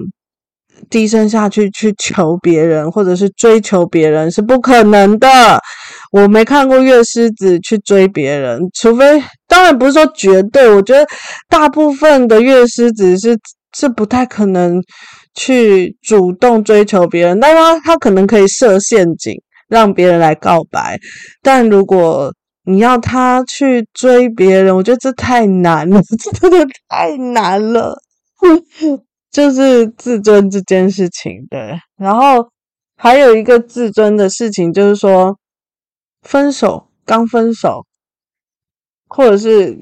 [0.90, 5.28] 低声下去去求别人，或者是追求别人是不可能的。
[6.14, 11.06] 我没看过月狮子去追别人，除非当然不是说绝对，我觉得
[11.50, 13.38] 大部分的月狮子是
[13.76, 14.82] 是不太可能。
[15.38, 19.36] 去主动追求别人，但他他可能可以设陷阱，
[19.70, 20.98] 让别人来告白。
[21.44, 27.96] 但如果你要他去追别人，我觉得这太难了，这 真的太难了。
[29.32, 31.78] 就是自尊这件事情，对。
[31.98, 32.50] 然后
[32.96, 35.38] 还有一个自尊的事情，就是说
[36.24, 37.86] 分手刚分手，
[39.08, 39.78] 或者是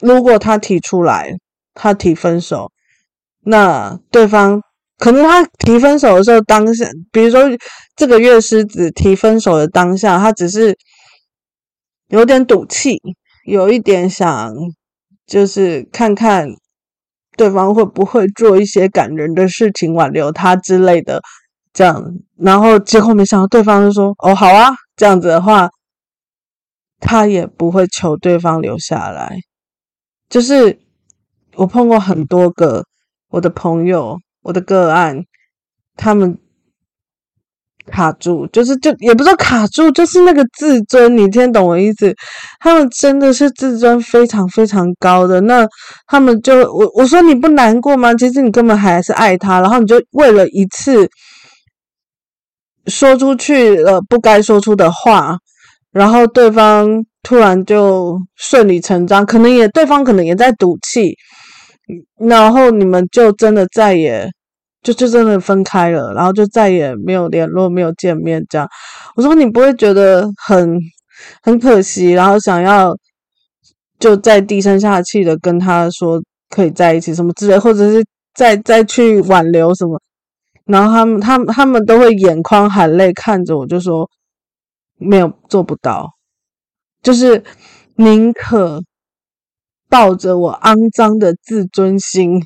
[0.00, 1.36] 如果他提出来，
[1.74, 2.70] 他提分手，
[3.48, 4.60] 那对方
[4.98, 7.42] 可能他提分手的时候当下，比如说
[7.94, 10.76] 这个月狮子提分手的当下，他只是
[12.08, 12.98] 有点赌气，
[13.44, 14.52] 有一点想
[15.26, 16.48] 就是看看
[17.36, 21.22] 对方会不会做一些感人的事情挽留他之类的，
[21.72, 22.02] 这样，
[22.36, 25.68] 然后结果没想到对方就说：“哦，好啊。”这样子的话，
[26.98, 29.36] 他也不会求对方留下来，
[30.28, 30.80] 就是。
[31.58, 32.84] 我碰过很多个
[33.30, 35.24] 我的朋友，我的个案，
[35.96, 36.38] 他们
[37.86, 42.14] 卡住，就是就也不知道卡住，就是那个自尊，你听懂我意思？
[42.60, 45.66] 他们真的是自尊非常非常高的，那
[46.06, 48.14] 他们就我我说你不难过吗？
[48.14, 51.08] 其实你根本还是爱他，然后你就为了一次
[52.86, 55.36] 说出去了不该说出的话，
[55.92, 61.16] 然后对方突然就顺理成章，可能也对方可能也在赌气。
[62.18, 64.28] 然后你们就真的再也
[64.82, 68.68] 就就真的分开了，然后就再也没有联络，没有见面这样。
[69.16, 70.78] 我说你不会觉得很
[71.42, 72.96] 很可惜，然后想要
[73.98, 76.20] 就再低声下气的跟他说
[76.50, 80.00] 可以在一起什么之类，或者是再再去挽留什么，
[80.64, 84.08] 然后他们他们他们都会眼眶含泪看着我，就说
[84.98, 86.08] 没有做不到，
[87.02, 87.44] 就是
[87.96, 88.82] 宁可。
[89.88, 92.40] 抱着我肮脏的自尊心，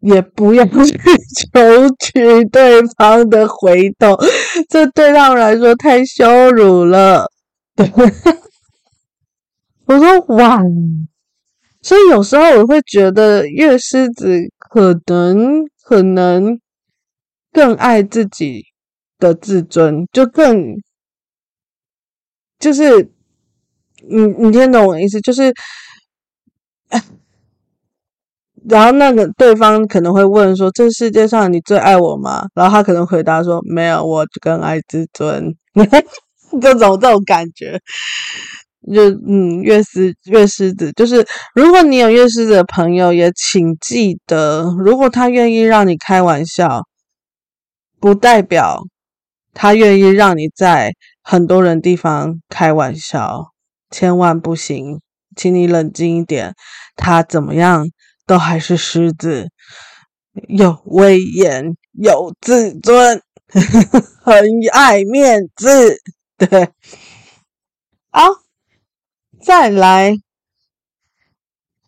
[0.00, 0.98] 也不要去
[1.36, 1.60] 求
[1.98, 4.16] 取对方的回头，
[4.68, 7.26] 这对他们来说太羞辱了。
[7.74, 7.90] 对，
[9.86, 10.60] 我说哇，
[11.80, 16.60] 所以有时候我会觉得月狮子可能可能
[17.52, 18.62] 更爱自己
[19.18, 20.74] 的自尊，就更
[22.58, 23.10] 就是
[24.08, 25.52] 你你听懂我的意思，就是。
[28.68, 35.54] 然后那个对方可能会问说：“这世界上你最爱我吗？”然后他可能回答说：“没有，我更爱自尊。
[36.60, 37.80] ”这种这种感觉，
[38.92, 46.82] 就嗯，月狮月狮子，就是如果你有月狮子的朋友，也请记得，如果他愿意让你开玩笑，
[47.98, 48.82] 不代表
[49.54, 53.46] 他愿意让你在很多人地方开玩笑，
[53.90, 55.00] 千万不行。
[55.34, 56.52] 请你冷静一点，
[56.94, 57.86] 他怎么样
[58.26, 59.48] 都还是狮子，
[60.48, 63.22] 有威严，有自尊，
[64.22, 64.34] 很
[64.72, 65.96] 爱面子。
[66.36, 66.68] 对，
[68.10, 68.22] 好，
[69.44, 70.16] 再来，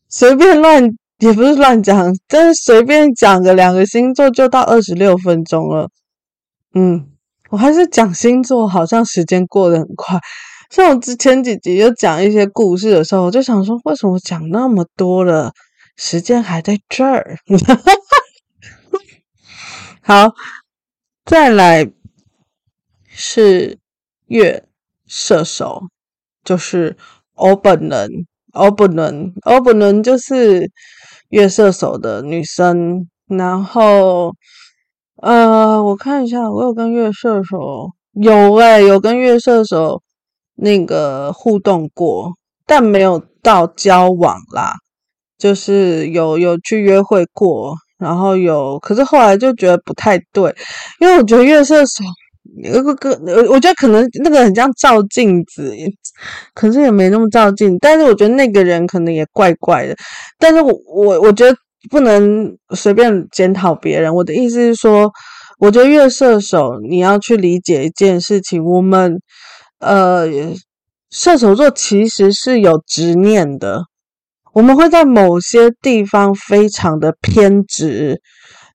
[0.08, 5.88] 随便乱也不是乱讲，真是随便讲个两个星座就到二十六分钟了。
[6.74, 7.10] 嗯，
[7.50, 10.20] 我还是讲星座，好像时间过得很快。
[10.70, 15.52] 像我之前几集就讲一些故事的时候，我就想说，为什么讲那么多了，
[15.96, 17.38] 时间还在这儿？
[20.02, 20.34] 好，
[21.24, 21.90] 再来
[23.06, 23.78] 是
[24.26, 24.66] 月
[25.06, 25.84] 射手，
[26.44, 26.96] 就是
[27.34, 28.10] 欧本伦，
[28.52, 30.70] 欧本伦，欧本伦就是
[31.28, 33.08] 月射手的女生。
[33.26, 34.34] 然后，
[35.22, 40.02] 呃，我看一下，我有跟月射手有诶、有跟月射手。
[40.56, 42.30] 那个互动过，
[42.64, 44.76] 但没有到交往啦，
[45.38, 50.54] 就是有有去约会过，然后有，可是后来就觉得不太对，
[51.00, 52.04] 因为我觉得月射手
[52.62, 53.10] 有个个，
[53.50, 55.74] 我觉得可能那个很像照镜子，
[56.54, 59.96] 可是也没那么照镜，但是我觉得那个人可能也怪怪的，
[60.38, 61.56] 但是我我我觉得
[61.90, 65.10] 不能随便检讨别人，我的意思是说，
[65.58, 69.20] 我觉得月射手你要去理解一件事情，我们。
[69.80, 70.26] 呃，
[71.10, 73.82] 射手座其实是有执念的，
[74.54, 78.20] 我们会在某些地方非常的偏执，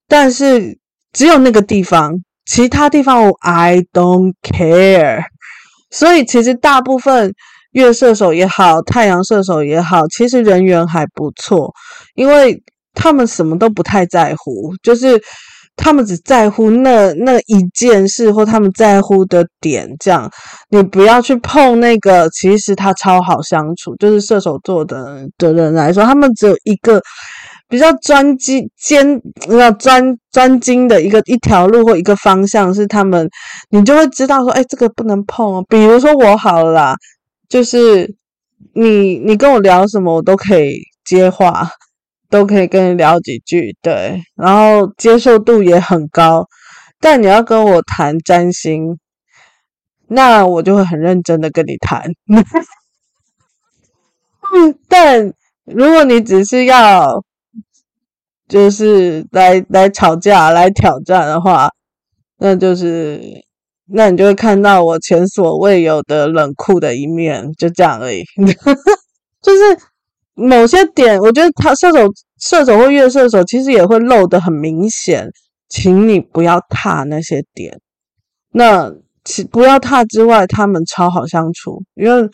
[0.08, 0.78] 但是
[1.14, 2.14] 只有那个地方，
[2.46, 5.24] 其他地方我 I don't care。
[5.90, 7.34] 所以其实大部分
[7.72, 11.74] 月射手也好，太阳射手也好，其实人缘还不错，
[12.14, 12.62] 因为
[12.94, 15.20] 他们什么都不太在乎，就是。
[15.82, 20.30] 他们只在乎那那一件事，或他们在乎的点，这样
[20.70, 22.30] 你不要去碰那个。
[22.32, 27.02] 其实他超好相处，就是射手座的的人来说，他们只有一个
[27.70, 33.30] 比较专精、尖要专专精的一个一条路或一个方向，是他们
[33.70, 35.66] 你就会知道说，哎，这个不能碰哦。
[35.70, 36.96] 比如说我好了啦，
[37.48, 38.14] 就是
[38.76, 40.74] 你你跟我聊什么，我都可以
[41.06, 41.70] 接话。
[42.30, 46.48] 都可以跟你聊几句，对，然后接受度也很高。
[47.00, 48.98] 但你要跟我谈占星，
[50.08, 52.04] 那我就会很认真的跟你谈。
[54.54, 55.34] 嗯 但
[55.66, 57.24] 如果你只是要
[58.48, 61.70] 就是来来吵架、来挑战的话，
[62.38, 63.22] 那就是
[63.86, 68.24] 那你就会看到我前所未有的冷酷的一面，就这样而已。
[69.42, 69.80] 就是
[70.40, 72.08] 某些点，我觉得他射手、
[72.40, 75.30] 射手或月射手其实也会露得很明显，
[75.68, 77.80] 请你不要踏那些点。
[78.52, 78.92] 那
[79.24, 82.30] 其不要踏之外，他们超好相处，因为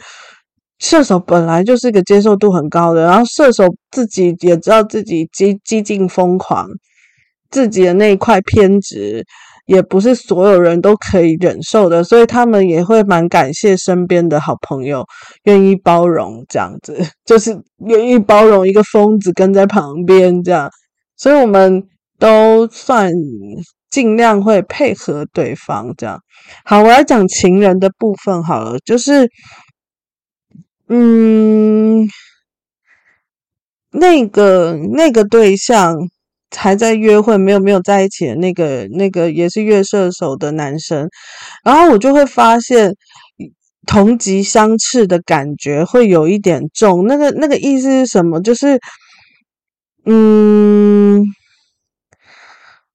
[0.79, 6.67] 射手本来就是一个接受度很高的，然后射手自己也知道自己激激进疯狂，
[7.49, 9.25] 自己的那一块偏执
[9.65, 15.05] 也不是所有人都可以忍受的，所以他们也会蛮感谢身边的好朋友
[15.43, 20.69] 愿意包容这样子， 就是愿意包容一个疯子跟在旁边这样，
[21.17, 21.83] 所以我们
[22.17, 23.11] 都算。
[23.91, 26.19] 尽量会配合对方，这样。
[26.65, 29.29] 好，我要讲情人的部分好了，就是，
[30.89, 32.05] 嗯，
[33.91, 35.95] 那个那个对象
[36.55, 41.09] 还在约会，没有没有在一起的那个那个也是月射手的男生，
[41.63, 42.93] 然后我就会发现
[43.87, 47.05] 同级相斥的感觉会有一点重。
[47.07, 48.41] 那个那个意思是什么？
[48.41, 48.79] 就是，
[50.05, 51.23] 嗯。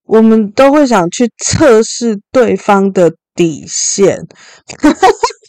[0.05, 4.18] 我们都会想去测试对方的底线，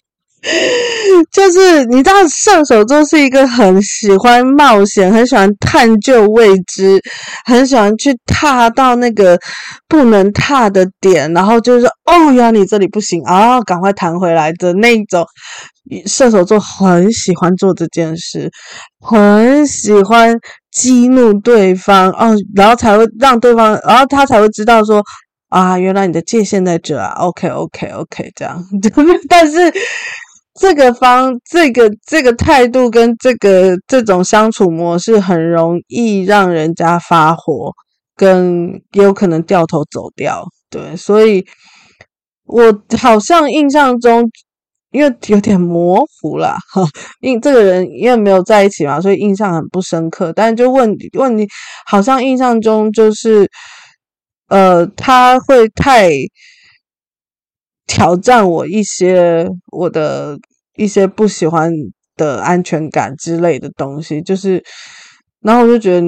[1.32, 7.00] 就是你知道，射手座是一个很喜欢冒险、很喜欢探究未知、
[7.46, 9.38] 很喜欢去踏到那个
[9.88, 15.26] 不能踏的点，然后就是哦，原来你这里不行啊，赶快弹回来的那种。
[16.06, 18.50] 射手座很喜欢做这件事，
[19.00, 20.34] 很喜欢
[20.72, 25.02] 激怒对方哦，然后才会让对方，然后他才会知道说
[25.50, 28.64] 啊，原来你的界限在这啊，OK OK OK，这样。
[29.28, 29.58] 但是
[30.60, 37.72] 这个方，这个这个态度跟这个这种相处模式，很容易让人家发火，
[38.16, 40.44] 跟也有可能掉头走掉。
[40.70, 41.46] 对，所以
[42.46, 44.30] 我好像印象中。
[44.94, 46.84] 因为有点模糊了哈，
[47.22, 50.34] 因这个人因为没有在一起嘛，所以印象很不深刻。
[50.34, 51.48] 但就问问你，
[51.86, 53.50] 好像印象中就是，
[54.50, 56.10] 呃，他会太
[57.88, 60.38] 挑战我一些我的
[60.76, 61.72] 一些不喜欢
[62.16, 64.64] 的安全感之类的东西，就是，
[65.42, 66.08] 然后我就觉得。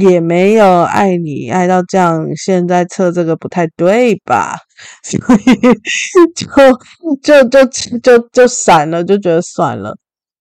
[0.00, 4.56] 也没有爱你爱到这样，现在测这个不太对吧？
[5.06, 5.54] 所以
[7.22, 7.64] 就就就
[8.00, 9.96] 就就散了，就觉得算了。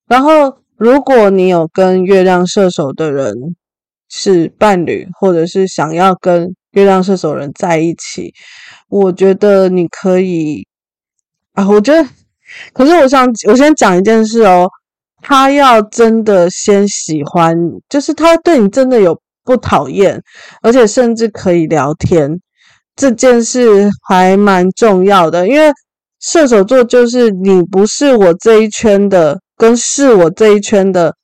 [0.07, 3.31] 然后，如果你有跟月亮射手的人
[4.09, 8.33] 是伴侣，或者是想要跟月亮射手人在一起，
[8.89, 10.65] 我觉得你可以
[11.53, 11.67] 啊。
[11.67, 12.09] 我觉得，
[12.73, 14.67] 可是我想我先讲一件事哦，
[15.21, 17.55] 他要真的先喜欢，
[17.89, 19.19] 就是他对你真的有。
[19.47, 20.21] 不讨厌，
[20.61, 22.41] 而且甚至可以聊天，
[22.97, 25.47] 这件事还蛮重要的。
[25.47, 25.71] 因为
[26.19, 31.15] 射手座就是你不是我这一圈的，跟是我这一圈的，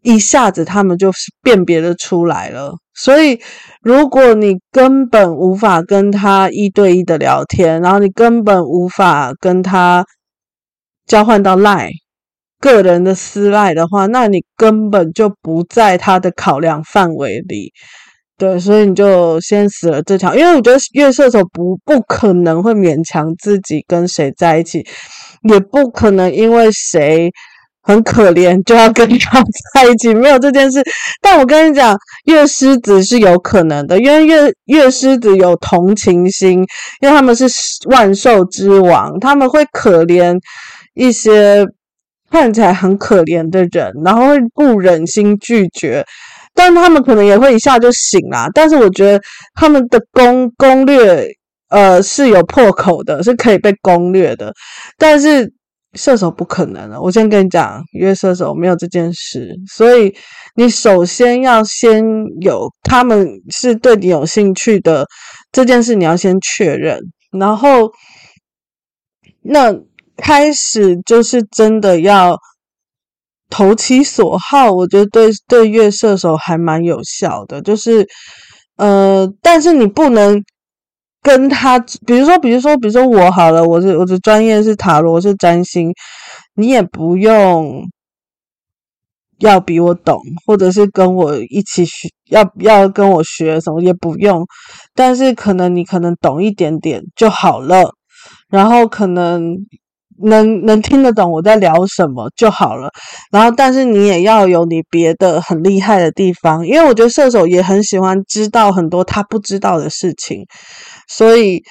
[0.00, 2.78] 一下子他们就辨别的出来了。
[2.94, 3.40] 所以，
[3.82, 10.04] 如果你根本无法跟他一对一的聊天，然后你根本无法跟他
[11.06, 11.90] 交换到赖。
[12.60, 17.72] 个人的私赖的话，那你根本就不在他的考量范围里，
[18.38, 20.32] 对，所以你就先死了这条。
[20.36, 24.86] 因为我觉得月射手不不可能会勉强自己跟谁在一起，
[25.50, 27.32] 也不可能因为谁
[27.82, 29.42] 很可怜就要跟他
[29.74, 30.82] 在一起，没有这件事。
[31.20, 36.64] 但我跟你讲，月狮子是有可能的，因为月月狮子有同情心，
[37.00, 37.46] 因为他们是
[37.90, 40.38] 万兽之王，他们会可怜
[40.94, 41.66] 一些。
[42.30, 46.02] 看起来很可怜的人，然后会不忍心拒绝，
[46.54, 48.46] 但他们可能也会一下就醒啦。
[48.54, 49.20] 但是我觉得
[49.54, 51.28] 他们的攻攻略，
[51.68, 54.50] 呃，是有破口的，是可以被攻略的。
[54.96, 55.52] 但是
[55.94, 60.14] 射手不可能了，我先跟你讲，因为射手没有这件事，所以
[60.56, 62.04] 你首先要先
[62.40, 65.06] 有他们是对你有兴趣的
[65.50, 66.98] 这件事，你要先确认，
[67.30, 67.92] 然后
[69.42, 69.74] 那。
[70.14, 72.38] 开始就是真的要
[73.48, 77.60] 投其所好，我觉得对对月射手还蛮有效的。
[77.60, 78.06] 就是
[78.76, 80.40] 呃，但是你不能
[81.22, 85.92] 跟他，比如说，比如说，比如说我好了，我是我的专业是塔罗，是占星，
[86.54, 87.82] 你也不用
[89.38, 94.44] 要比我懂，或者是跟我一起学，要要跟我学什么也不用，
[94.94, 97.94] 但是可能你可能懂一点点就好了，
[98.48, 99.56] 然后可能。
[100.24, 102.90] 能能听得懂我在聊什么就好了。
[103.30, 110.46] 然后，但是你也要有你别的很厉害的地方，因为我觉得射手也很喜欢知道很多他不知道的事情，
[111.08, 111.62] 所以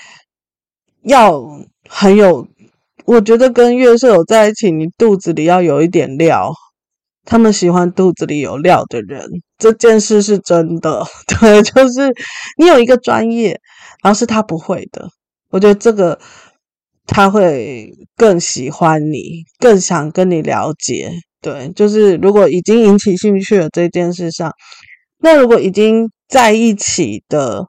[1.04, 1.42] 要
[1.90, 2.48] 很有。
[3.06, 6.54] 我觉得跟月射手在一起，你肚子里要有一点料。
[7.26, 9.24] 他们喜欢肚子里有料的人，
[9.58, 11.04] 这件事是真的。
[11.28, 12.12] 对，就是
[12.58, 13.60] 你有一个专业，
[14.04, 15.08] 然后是他不会的。
[15.50, 16.18] 我觉得这个
[17.14, 21.12] 他会更喜欢你，更想跟你了解。
[21.42, 24.50] 对，就是如果已经引起兴趣了这件事上，
[25.20, 27.68] 那如果已经在一起的，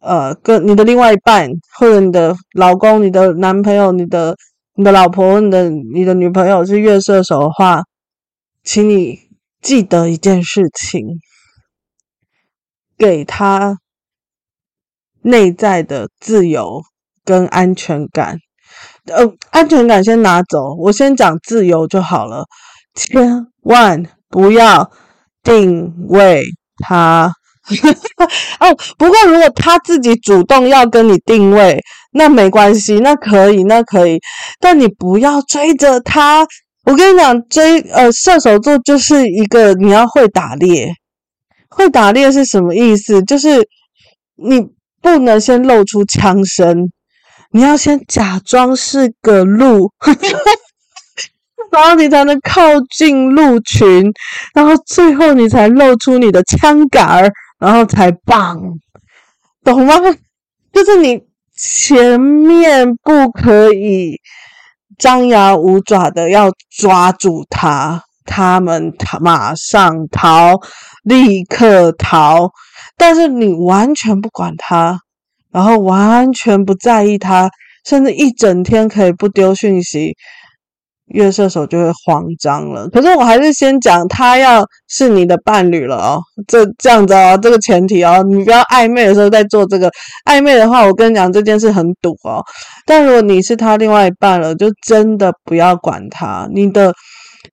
[0.00, 4.34] 呃，跟你的另外一半，或者你的老公、你的男朋友、你的
[4.74, 7.84] 你的老婆、你的你的女朋友是月射手的话，
[8.64, 9.20] 请你
[9.62, 11.06] 记得一件事情，
[12.98, 13.78] 给他
[15.22, 16.82] 内在的自由
[17.24, 18.38] 跟安全感。
[19.06, 22.44] 呃，安全感先拿走，我先讲自由就好了。
[22.94, 24.90] 千万不要
[25.42, 26.44] 定位
[26.78, 27.32] 他。
[28.58, 31.80] 哦，不过如果他自己主动要跟你定位，
[32.12, 34.18] 那没关系，那可以，那可以。
[34.58, 36.46] 但你不要追着他。
[36.84, 40.92] 我跟你讲，追呃射手座就是一个你要会打猎，
[41.68, 43.22] 会打猎是什么意思？
[43.22, 43.68] 就是
[44.36, 44.66] 你
[45.00, 46.90] 不能先露出枪声，
[47.52, 49.90] 你要先假装是个鹿，
[51.72, 52.62] 然后你才能靠
[52.96, 54.12] 近鹿群，
[54.54, 58.58] 然后最后你才露出你的枪杆儿，然后才棒，
[59.64, 59.94] 懂吗？
[60.72, 61.20] 就是你
[61.56, 64.20] 前面不可以。
[64.98, 70.60] 张牙舞爪的要抓住他，他们他马上逃，
[71.02, 72.50] 立刻逃。
[72.98, 75.00] 但是你完全不管他，
[75.52, 77.50] 然后完全不在意他，
[77.84, 80.14] 甚至一整天可以不丢讯息。
[81.12, 82.88] 月射手就会慌张了。
[82.88, 89.90] 可是我还是先讲，他要是你的伴侣了哦，这这样子哦，这个前提哦，你不要暧昧的时候再做这个。
[90.24, 92.40] 暧昧的话，我跟你讲这件事很赌哦。
[92.86, 96.48] 但如果你是他另外一半了，就真的不要管他。
[96.54, 96.94] 你的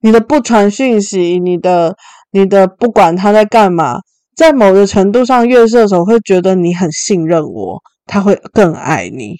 [0.01, 1.95] 你的不传讯息，你的
[2.31, 3.97] 你的不管他在干嘛，
[4.37, 9.35] 在某个程度上，月射手会觉得你很信任我，他会更爱你。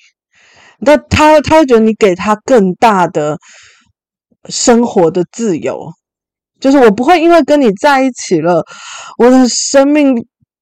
[0.81, 3.37] 那他他会觉得你给他更大的。
[4.49, 5.91] 生活的自由，
[6.61, 8.63] 就是我不会因为跟你在一起了，
[9.17, 10.15] 我的生命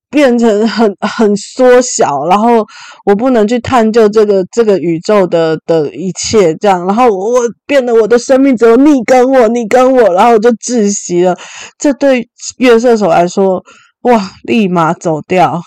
[0.10, 2.66] 变成很很缩小，然后
[3.06, 11.38] 我不能去探究这个这个宇宙的的一切，这样，然后我变得我的生命只有你跟我，你跟我，然后我就窒息了。
[11.78, 12.28] 这对
[12.58, 13.62] 月射手来说，
[14.06, 15.62] 哇，立马走掉，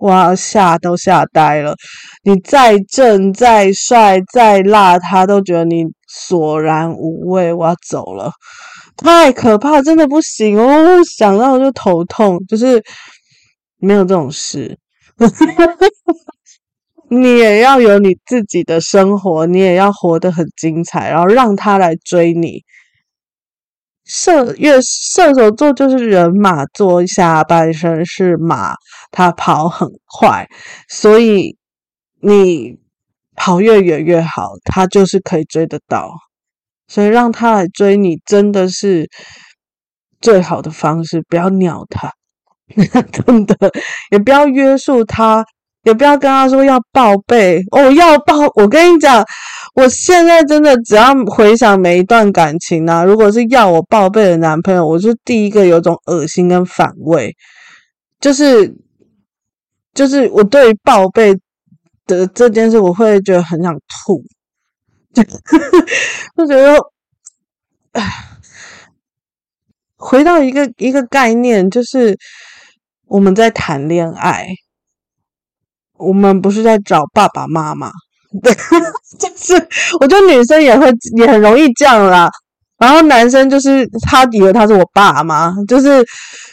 [0.00, 1.74] 哇，吓都吓呆了。
[2.24, 5.84] 你再正、再帅、再辣，他都觉得你。
[6.08, 8.30] 索然无味，我要走了，
[8.96, 11.02] 太可怕，真的不行哦！
[11.04, 12.82] 想到就头痛，就是
[13.78, 14.78] 没有这种事。
[17.10, 22.62] 你也要有你自己的生活，你也要活得很精彩，然后让他来追你。
[24.06, 28.74] 射月射手座就是人马座，下半身是马，
[29.10, 30.48] 他跑很快，
[30.88, 31.56] 所以
[32.22, 32.78] 你。
[33.38, 36.10] 跑越远越好，他就是可以追得到，
[36.88, 39.10] 所以让他来追你真的是
[40.22, 41.20] 最好的方式。
[41.28, 42.10] 不要鸟他，
[43.12, 43.54] 真的，
[44.10, 45.44] 也不要约束他，
[45.86, 48.34] 也不要跟他说要报备哦，要报。
[48.56, 49.24] 我跟你讲，
[49.74, 57.34] 我现在真的只要回想每一段感情啊，如果是要我报备的男朋友，我就第一个有种恶心跟反胃，
[58.20, 58.76] 就是
[59.94, 61.34] 就是我对于报备。
[62.08, 64.22] 的这件事，我会觉得很想吐，
[65.12, 65.24] 就
[66.36, 66.78] 就觉得，
[69.96, 72.16] 回到一个一个概念，就是
[73.06, 74.46] 我们在谈恋爱，
[75.98, 77.90] 我们不是在找爸爸妈妈，
[78.42, 78.52] 对，
[79.18, 79.54] 就是
[80.00, 82.28] 我觉得女生也会也很容易这样啦。
[82.78, 86.04] 然后男生就是他以为他是我爸妈，就是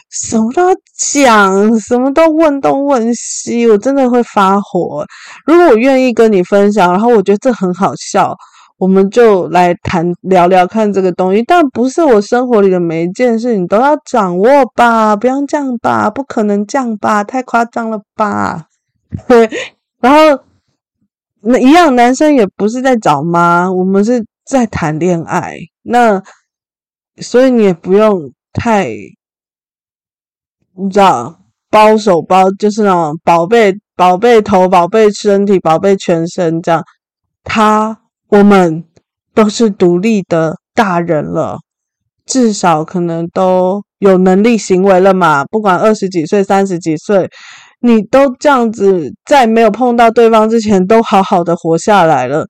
[0.10, 5.06] 什么都要讲，什么都问东问西，我真的会发火。
[5.46, 8.34] 如果我愿意跟你分享，然后我觉得这很好笑，
[8.78, 11.44] 我们就来谈聊聊看这个东西。
[11.46, 15.18] 但不是我生活里的每一件事你都要掌握吧？
[15.18, 16.10] 不要这样吧？
[16.10, 17.22] 不可能这样吧？
[17.26, 18.68] 太夸张了吧？
[19.28, 19.49] 对，
[19.99, 20.43] 然后
[21.41, 25.55] 那一样，男生也不是在找妈，我们是在谈恋爱。
[25.84, 26.22] 那，
[27.18, 28.88] 所以你也不用太，
[30.76, 31.39] 你知道，
[31.70, 36.84] 包手包就是那种宝贝、宝贝头、宝贝身体、宝贝全身这样。
[37.43, 38.86] 他，我们
[39.34, 41.57] 都是独立的大人了，
[42.26, 45.43] 至少可能都有能力行为了嘛。
[45.45, 47.30] 不管二十几岁、三十几岁，
[47.86, 52.48] 你都这样子，在没有碰到对方之前，都好好的活下来了，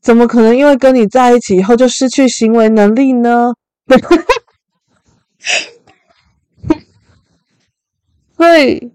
[0.00, 3.52] 怎么可能因为跟你在一起以后就失去行为能力呢？
[8.36, 8.92] 所以，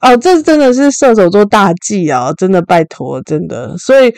[0.00, 2.32] 哦，这真的是射手座大忌啊！
[2.32, 3.78] 真的，拜托，真的。
[3.78, 4.12] 所以，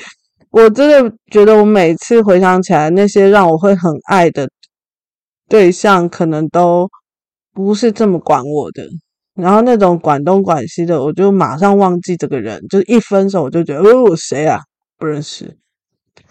[0.51, 4.49] 我真的觉得，我每次回想起来，那些让我会很爱的
[5.51, 6.89] 对象，可能都
[7.53, 8.83] 不是这么管我的。
[9.35, 14.61] 然后那种管东管西的，我就马上忘记这个人，就是一分手我就觉得，哦，谁啊？
[14.97, 15.59] 不认识。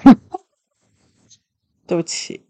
[1.85, 2.45] 对不起。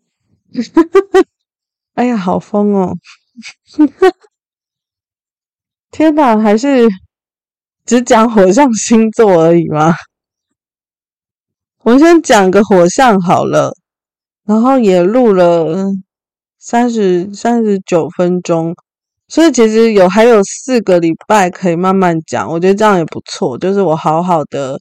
[1.95, 2.95] 哎呀，好疯哦！
[5.89, 6.88] 天哪，还是
[7.86, 9.93] 只讲火象星座而已吗？
[11.84, 13.76] 我先讲个火象好了，
[14.45, 15.91] 然后也录了
[16.60, 18.76] 三十三十九分钟。
[19.30, 23.58] 所以其实有还有四个礼拜可以慢慢讲，我觉得这样也不错。
[23.58, 24.78] 就是我好好的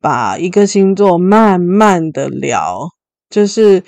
[0.00, 2.80] 把一个星座慢慢的聊，
[3.30, 3.82] 就是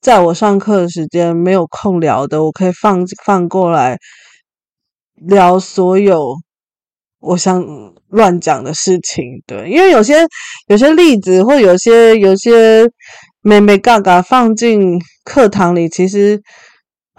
[0.00, 3.98] 在我上课的时间没有空聊的，我可以放放过来
[5.14, 6.34] 聊所有
[7.20, 7.62] 我想
[8.08, 9.24] 乱讲的事情。
[9.46, 10.26] 对，因为有些
[10.66, 12.90] 有些例子或有些有些
[13.42, 16.42] 眉眉角角放进课堂里，其实。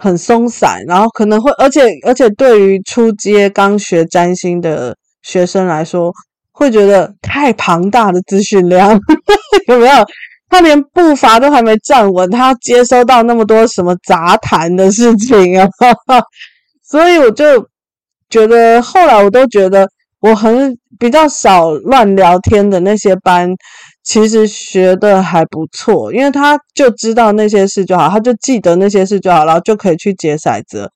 [0.02, 6.12] 很松散，然后可能会，而且而且对于初阶刚学占星的学生来说，
[6.50, 8.98] 会觉得太庞大的资讯量，
[9.68, 9.94] 有没有？
[10.48, 15.68] 他连步伐都还没站稳，他接收到那么多什么杂谈的事情 啊！
[16.82, 17.64] 所以我就
[18.28, 19.88] 觉得，后来我都觉得
[20.20, 23.48] 我很比较少乱聊天的那些班。
[24.02, 30.90] 其实学的还不错，因为他就知道那些事就好，他就记得那些事就好，然后就可以去解骰子。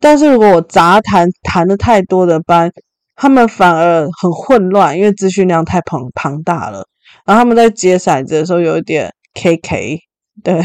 [0.00, 2.70] 但是如果我杂谈谈的太多的班，
[3.14, 6.86] 他们反而很混乱，因为资讯量太庞庞大了。
[7.24, 9.98] 然后他们在解骰子的时候有一点 KK。
[10.42, 10.62] 对，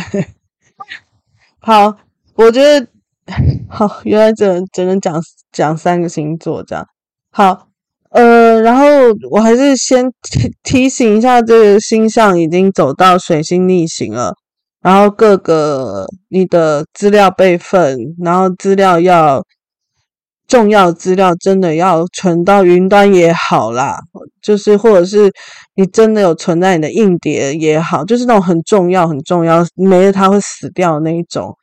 [1.60, 1.96] 好，
[2.36, 2.88] 我觉得
[3.70, 5.22] 好，原来只能只能讲
[5.52, 6.88] 讲三个星座这样。
[7.32, 7.73] 好。
[8.14, 8.86] 呃，然后
[9.32, 14.36] 我还是先提提醒一下，这个星象已经走到水星逆行了，
[14.84, 19.44] 然后各个你的资料备份，然后资料要
[20.48, 23.98] 重要资料真的要存到云端也好啦，
[24.44, 25.32] 就是或者是
[25.76, 31.58] 你真的有存在你的硬碟也好，就是那种很重要很重要，没了它会死掉那一种，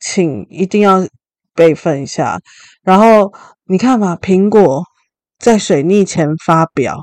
[0.00, 1.06] 请一定要
[1.54, 2.40] 备份一下。
[2.82, 3.32] 然后
[3.66, 4.82] 你看嘛，苹果。
[5.42, 7.00] 在水逆前发表，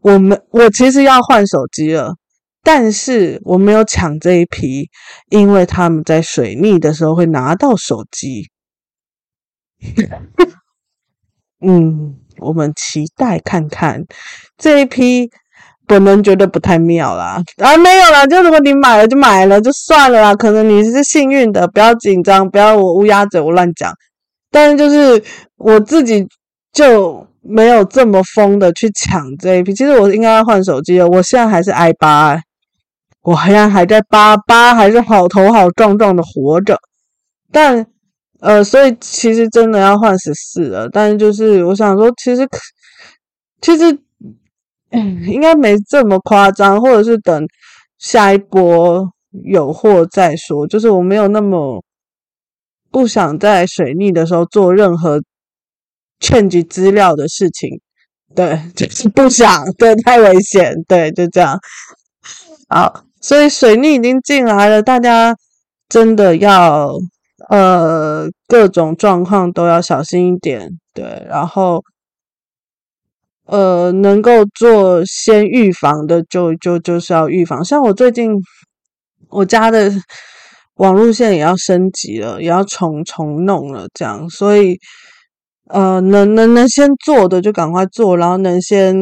[0.00, 2.16] 我们我其实要换手机了，
[2.64, 4.90] 但是我没有抢这一批，
[5.30, 8.50] 因为他们在水逆的时候会拿到手机。
[11.64, 14.04] 嗯，我们期待看看
[14.58, 15.30] 这一批，
[15.86, 17.40] 本人觉得不太妙啦。
[17.58, 23.92] 啊，没有啦，就如果你买了就买了就算了啦，可能你是幸运的，不要紧张，不要我乌鸦嘴，我乱讲。
[24.50, 25.22] 但是就是
[25.54, 26.26] 我自己。
[26.76, 29.72] 就没有这么疯的去抢这一批。
[29.72, 32.42] 其实我应该要换手机了，我现在还是 i 八、欸，
[33.22, 36.78] 我好像还在八八，还是好头好壮壮的活着。
[37.50, 37.86] 但
[38.40, 40.86] 呃，所以其实真的要换十四了。
[40.90, 42.46] 但是就是我想说，其实
[43.62, 43.98] 其实
[45.26, 47.48] 应该没这么夸张，或者是等
[47.98, 49.08] 下一波
[49.46, 50.66] 有货再说。
[50.66, 51.82] 就是我没有那么
[52.90, 55.22] 不想在水逆的时候做任何。
[56.20, 57.80] Change 资料的事情，
[58.34, 61.58] 对，就是不想，对，太危险，对，就这样。
[62.68, 65.36] 好，所以水逆已经进来了，大家
[65.88, 66.92] 真的要
[67.48, 71.84] 呃各种状况都要小心一点，对，然后
[73.44, 77.64] 呃能够做先预防的就就就是要预防。
[77.64, 78.32] 像我最近
[79.28, 79.92] 我家的
[80.76, 84.78] 网路线也要升级了，也要重重弄了，这样，所以。
[85.68, 88.94] 呃，能能能先做的就赶快做，然后能先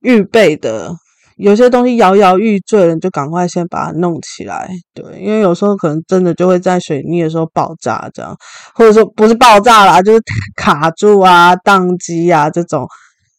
[0.00, 0.94] 预备的，
[1.36, 4.70] 有些东西摇摇欲坠了，就赶快先把它弄起来。
[4.94, 8.36] 对，因为有时候可能真的就会在水逆的时候爆炸，这样，
[8.74, 10.22] 或者说不是爆炸啦，就是
[10.56, 12.86] 卡住啊、宕机啊这种，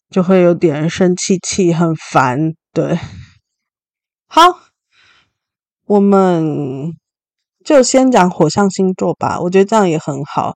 [0.09, 2.53] 就会有点生气气，很烦。
[2.73, 2.97] 对，
[4.27, 4.41] 好，
[5.87, 6.93] 我们
[7.65, 10.53] 就先讲火象星座吧，我觉得这样也很好。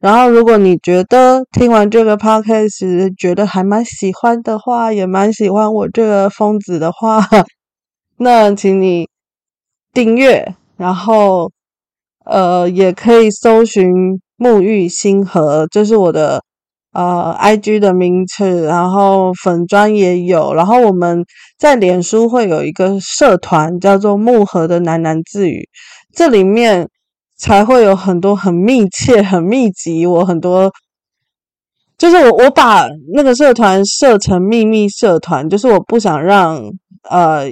[0.00, 7.20] 然后，如果你觉得听完这个 podcast 觉得还蛮喜欢的话，也蛮喜欢我这个疯子的话，
[8.18, 9.08] 那请你
[9.92, 11.50] 订阅，然后
[12.24, 16.42] 呃也可以搜寻沐浴星河，这是我的
[16.92, 21.24] 呃 IG 的名词，然后粉专也有，然后我们
[21.58, 25.68] 在脸书会有一个社团叫做沐河的喃喃自语，
[26.14, 26.88] 这里面
[27.42, 30.70] 才会有很多很密切、很密集，我很多。
[31.98, 36.60] 就是我，我把那个社团设成秘密社团，就是我不想让
[37.08, 37.48] 呃，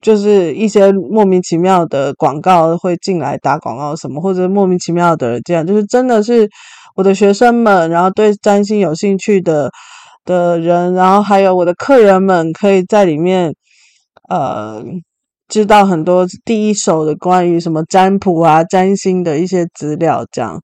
[0.00, 6.48] 就是一些莫名其妙的广告会进来打广告什么，或者莫名其妙的这样，就是真的是
[6.96, 9.70] 我的学生们，然后对占星有兴趣的
[10.24, 13.54] 的人，然后还有我的客人们，可以在里面
[14.28, 14.82] 呃
[15.52, 20.60] 知道很多第一手的关于什么占卜啊、占星的一些资料，这样，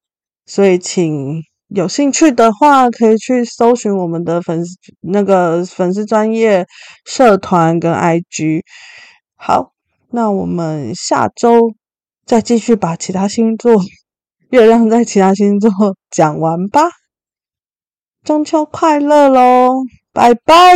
[0.47, 1.43] 所以请。
[1.69, 6.67] 有兴趣的话，可以去搜寻我们的粉丝那个粉丝专业
[7.05, 8.63] 社团跟 IG。
[9.37, 9.73] 好，
[10.11, 11.75] 那我们下周
[12.25, 13.75] 再继续把其他星座
[14.49, 15.71] 月亮在其他星座
[16.11, 16.89] 讲完吧。
[18.25, 19.75] 中秋快乐喽，
[20.15, 20.73] 拜拜。